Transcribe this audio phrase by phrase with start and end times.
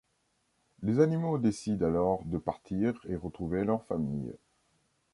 [0.81, 4.33] Les animaux décident alors de partir et retrouver leur famille.